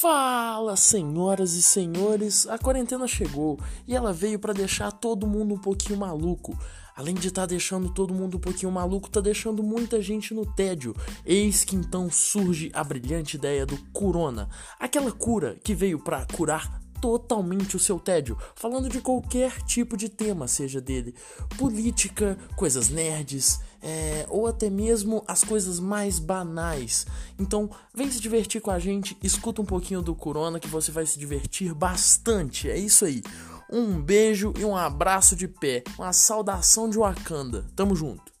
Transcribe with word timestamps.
Fala, 0.00 0.76
senhoras 0.76 1.54
e 1.54 1.62
senhores, 1.62 2.46
a 2.46 2.56
quarentena 2.56 3.08
chegou 3.08 3.58
e 3.84 3.96
ela 3.96 4.12
veio 4.12 4.38
para 4.38 4.52
deixar 4.52 4.92
todo 4.92 5.26
mundo 5.26 5.56
um 5.56 5.58
pouquinho 5.58 5.98
maluco. 5.98 6.56
Além 6.94 7.16
de 7.16 7.26
estar 7.26 7.42
tá 7.42 7.46
deixando 7.46 7.92
todo 7.92 8.14
mundo 8.14 8.36
um 8.36 8.40
pouquinho 8.40 8.70
maluco, 8.70 9.10
tá 9.10 9.20
deixando 9.20 9.60
muita 9.60 10.00
gente 10.00 10.32
no 10.32 10.46
tédio. 10.46 10.94
Eis 11.26 11.64
que 11.64 11.74
então 11.74 12.08
surge 12.12 12.70
a 12.74 12.84
brilhante 12.84 13.36
ideia 13.36 13.66
do 13.66 13.76
Corona, 13.92 14.48
aquela 14.78 15.10
cura 15.10 15.58
que 15.64 15.74
veio 15.74 15.98
para 15.98 16.24
curar 16.26 16.80
totalmente 17.00 17.76
o 17.76 17.80
seu 17.80 17.98
tédio, 17.98 18.38
falando 18.54 18.88
de 18.88 19.00
qualquer 19.00 19.62
tipo 19.62 19.96
de 19.96 20.08
tema, 20.08 20.46
seja 20.46 20.80
dele 20.80 21.12
política, 21.56 22.38
coisas 22.54 22.88
nerds, 22.88 23.60
é, 23.82 24.26
ou 24.28 24.46
até 24.46 24.68
mesmo 24.70 25.24
as 25.26 25.44
coisas 25.44 25.78
mais 25.80 26.18
banais. 26.18 27.06
Então, 27.38 27.70
vem 27.94 28.10
se 28.10 28.20
divertir 28.20 28.60
com 28.60 28.70
a 28.70 28.78
gente, 28.78 29.16
escuta 29.22 29.62
um 29.62 29.66
pouquinho 29.66 30.02
do 30.02 30.14
Corona 30.14 30.60
que 30.60 30.68
você 30.68 30.90
vai 30.90 31.06
se 31.06 31.18
divertir 31.18 31.74
bastante. 31.74 32.70
É 32.70 32.76
isso 32.76 33.04
aí. 33.04 33.22
Um 33.70 34.00
beijo 34.00 34.54
e 34.58 34.64
um 34.64 34.76
abraço 34.76 35.36
de 35.36 35.46
pé, 35.46 35.84
uma 35.98 36.12
saudação 36.12 36.88
de 36.88 36.96
Wakanda. 36.96 37.66
Tamo 37.76 37.94
junto. 37.94 38.37